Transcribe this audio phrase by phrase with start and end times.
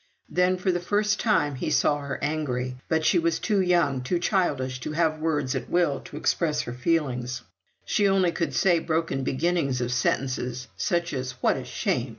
[0.29, 4.17] Then, for the first time, he saw her angry; but she was too young, too
[4.17, 7.43] childish, to have words at will to express her feelings;
[7.85, 12.09] she only could say broken beginnings of sentences, such as "What a shame!